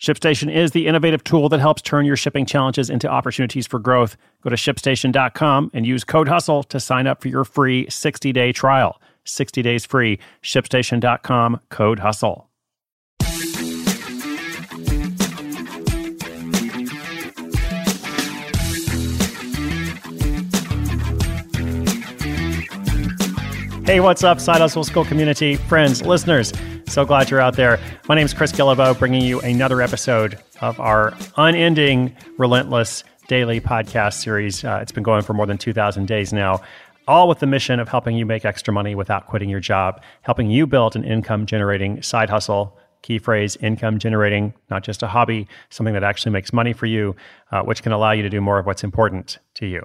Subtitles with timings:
[0.00, 4.16] ShipStation is the innovative tool that helps turn your shipping challenges into opportunities for growth.
[4.42, 8.52] Go to shipstation.com and use code HUSTLE to sign up for your free 60 day
[8.52, 9.00] trial.
[9.24, 10.18] 60 days free.
[10.42, 12.46] ShipStation.com, code HUSTLE.
[23.86, 26.52] Hey, what's up, Side Hustle School community, friends, listeners?
[26.88, 27.78] So glad you're out there.
[28.08, 34.22] My name is Chris Guillebeau, bringing you another episode of our unending, relentless daily podcast
[34.22, 34.64] series.
[34.64, 36.60] Uh, it's been going for more than 2,000 days now,
[37.08, 40.48] all with the mission of helping you make extra money without quitting your job, helping
[40.48, 42.78] you build an income generating side hustle.
[43.02, 47.16] Key phrase income generating, not just a hobby, something that actually makes money for you,
[47.50, 49.84] uh, which can allow you to do more of what's important to you.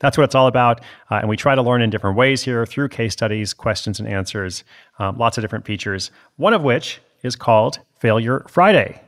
[0.00, 0.80] That's what it's all about.
[1.10, 4.08] Uh, and we try to learn in different ways here through case studies, questions and
[4.08, 4.64] answers,
[4.98, 9.00] um, lots of different features, one of which is called Failure Friday.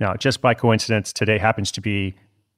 [0.00, 2.14] Now, just by coincidence, today happens to be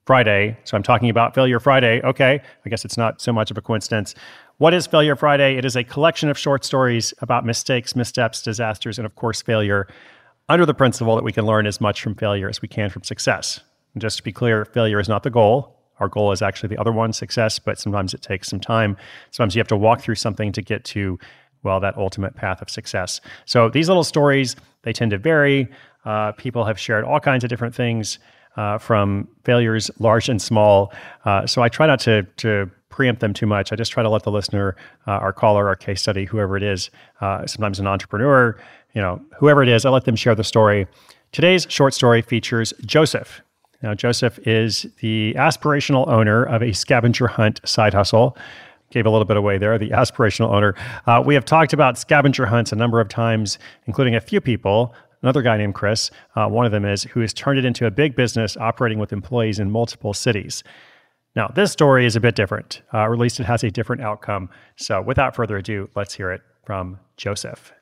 [0.07, 0.57] Friday.
[0.65, 2.01] So I'm talking about Failure Friday.
[2.03, 4.15] Okay, I guess it's not so much of a coincidence.
[4.59, 5.57] What is Failure Friday?
[5.57, 9.89] It is a collection of short stories about mistakes, missteps, disasters, and of course, failure,
[10.48, 13.03] under the principle that we can learn as much from failure as we can from
[13.03, 13.61] success.
[13.95, 15.75] And just to be clear, failure is not the goal.
[16.01, 18.97] Our goal is actually the other one, success, but sometimes it takes some time.
[19.31, 21.19] Sometimes you have to walk through something to get to,
[21.63, 23.20] well, that ultimate path of success.
[23.47, 25.68] So these little stories, they tend to vary.
[26.05, 28.18] Uh, people have shared all kinds of different things
[28.56, 30.92] uh, from failures, large and small.
[31.24, 33.72] Uh, so I try not to, to preempt them too much.
[33.72, 36.62] I just try to let the listener, uh, our caller, our case study, whoever it
[36.62, 36.90] is,
[37.20, 38.56] uh, sometimes an entrepreneur,
[38.95, 40.86] you know, whoever it is, I let them share the story.
[41.33, 43.40] Today's short story features Joseph.
[43.83, 48.36] Now, Joseph is the aspirational owner of a scavenger hunt side hustle.
[48.95, 50.77] Gave a little bit away there, the aspirational owner.
[51.05, 54.95] Uh, we have talked about scavenger hunts a number of times, including a few people.
[55.21, 57.91] Another guy named Chris, uh, one of them is, who has turned it into a
[57.91, 60.63] big business operating with employees in multiple cities.
[61.35, 64.01] Now, this story is a bit different, uh, or at least it has a different
[64.01, 64.49] outcome.
[64.77, 67.73] So, without further ado, let's hear it from Joseph.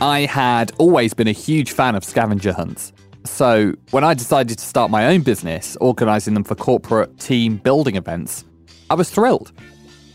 [0.00, 2.92] I had always been a huge fan of scavenger hunts.
[3.24, 7.96] So, when I decided to start my own business, organising them for corporate team building
[7.96, 8.44] events,
[8.90, 9.50] I was thrilled.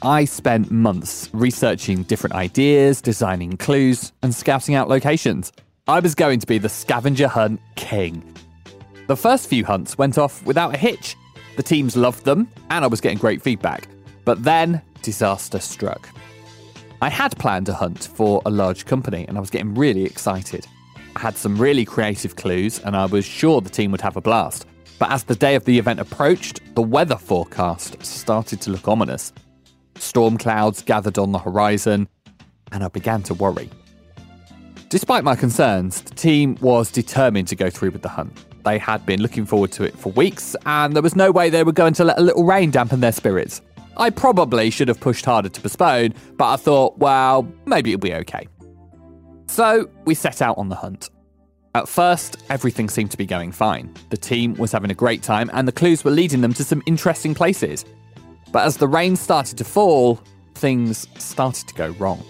[0.02, 5.52] I spent months researching different ideas, designing clues, and scouting out locations.
[5.86, 8.24] I was going to be the scavenger hunt king.
[9.08, 11.18] The first few hunts went off without a hitch.
[11.58, 13.90] The teams loved them, and I was getting great feedback.
[14.24, 16.08] But then, disaster struck.
[17.04, 20.66] I had planned a hunt for a large company and I was getting really excited.
[21.18, 24.22] I had some really creative clues and I was sure the team would have a
[24.22, 24.66] blast.
[25.00, 29.34] But as the day of the event approached, the weather forecast started to look ominous.
[29.96, 32.08] Storm clouds gathered on the horizon,
[32.72, 33.70] and I began to worry.
[34.88, 38.34] Despite my concerns, the team was determined to go through with the hunt.
[38.64, 41.66] They had been looking forward to it for weeks, and there was no way they
[41.66, 43.62] were going to let a little rain dampen their spirits.
[43.98, 48.14] I probably should have pushed harder to postpone, but I thought, well, maybe it'll be
[48.16, 48.48] okay.
[49.48, 51.10] So we set out on the hunt.
[51.76, 53.94] At first, everything seemed to be going fine.
[54.10, 56.84] The team was having a great time, and the clues were leading them to some
[56.86, 57.86] interesting places.
[58.52, 60.20] But as the rain started to fall,
[60.56, 62.24] things started to go wrong.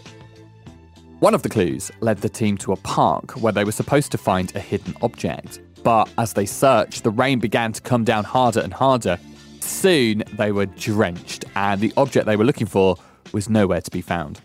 [1.19, 4.18] One of the clues led the team to a park where they were supposed to
[4.18, 5.60] find a hidden object.
[5.83, 9.18] But as they searched, the rain began to come down harder and harder,
[9.63, 12.98] Soon they were drenched, and the object they were looking for
[13.31, 14.42] was nowhere to be found.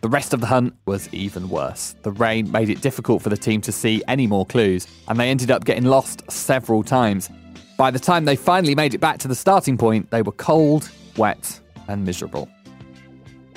[0.00, 1.94] The rest of the hunt was even worse.
[2.02, 5.28] The rain made it difficult for the team to see any more clues, and they
[5.28, 7.28] ended up getting lost several times.
[7.76, 10.90] By the time they finally made it back to the starting point, they were cold,
[11.16, 12.48] wet, and miserable.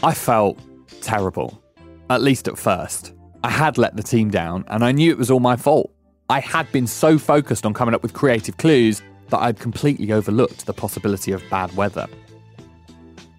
[0.03, 0.59] I felt
[1.01, 1.63] terrible,
[2.09, 3.13] at least at first.
[3.43, 5.91] I had let the team down, and I knew it was all my fault.
[6.29, 10.65] I had been so focused on coming up with creative clues that I'd completely overlooked
[10.65, 12.07] the possibility of bad weather.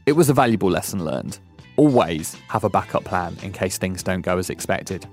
[0.07, 1.39] It was a valuable lesson learned.
[1.77, 5.07] Always have a backup plan in case things don't go as expected.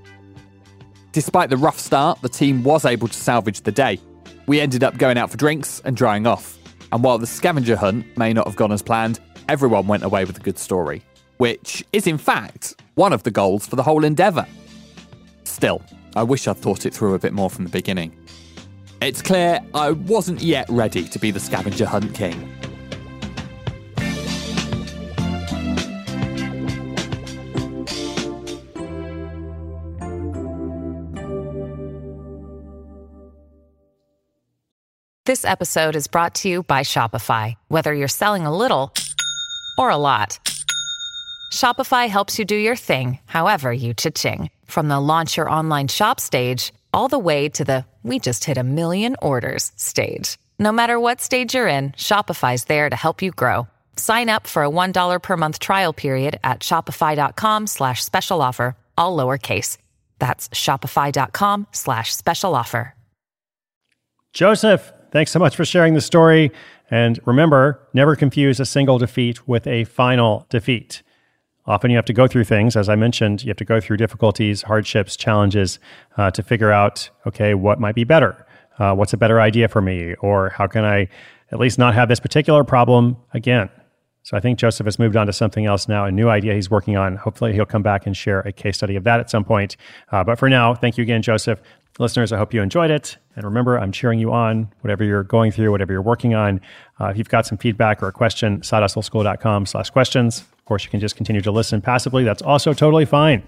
[1.12, 4.00] Despite the rough start, the team was able to salvage the day.
[4.48, 6.58] We ended up going out for drinks and drying off.
[6.92, 10.38] And while the scavenger hunt may not have gone as planned, everyone went away with
[10.38, 11.04] a good story,
[11.38, 14.46] which is in fact one of the goals for the whole endeavour.
[15.44, 15.81] Still,
[16.16, 18.16] I wish I'd thought it through a bit more from the beginning.
[19.06, 22.50] It's clear I wasn't yet ready to be the scavenger hunt king.
[35.26, 37.56] This episode is brought to you by Shopify.
[37.68, 38.94] Whether you're selling a little
[39.78, 40.40] or a lot,
[41.52, 44.50] Shopify helps you do your thing, however you cha-ching.
[44.66, 48.58] From the launch your online shop stage, all the way to the we just hit
[48.58, 50.38] a million orders stage.
[50.60, 53.68] No matter what stage you're in, Shopify's there to help you grow.
[53.96, 59.16] Sign up for a $1 per month trial period at shopify.com slash special offer, all
[59.16, 59.78] lowercase.
[60.20, 62.96] That's shopify.com slash special offer.
[64.34, 66.52] Joseph, thanks so much for sharing the story.
[66.90, 71.04] And remember, never confuse a single defeat with a final defeat.
[71.65, 73.98] Often you have to go through things, as I mentioned, you have to go through
[73.98, 75.80] difficulties, hardships, challenges
[76.18, 78.45] uh, to figure out, okay, what might be better?
[78.80, 80.13] Uh, what's a better idea for me?
[80.15, 81.07] Or how can I
[81.51, 83.69] at least not have this particular problem again?
[84.24, 86.71] So I think Joseph has moved on to something else now, a new idea he's
[86.71, 87.18] working on.
[87.18, 89.75] Hopefully, he'll come back and share a case study of that at some point.
[90.12, 91.62] Uh, but for now, thank you again, Joseph.
[92.00, 93.18] Listeners, I hope you enjoyed it.
[93.36, 96.60] And remember, I'm cheering you on, whatever you're going through, whatever you're working on.
[97.00, 100.42] Uh, if you've got some feedback or a question, sidehustleschool.com slash questions.
[100.42, 102.24] Of course, you can just continue to listen passively.
[102.24, 103.44] That's also totally fine.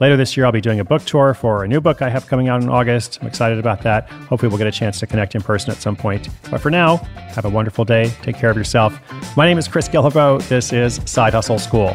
[0.00, 2.26] Later this year, I'll be doing a book tour for a new book I have
[2.26, 3.18] coming out in August.
[3.20, 4.08] I'm excited about that.
[4.08, 6.28] Hopefully, we'll get a chance to connect in person at some point.
[6.50, 6.96] But for now,
[7.34, 8.10] have a wonderful day.
[8.22, 8.98] Take care of yourself.
[9.36, 10.46] My name is Chris Guillebeau.
[10.48, 11.94] This is Side Hustle School.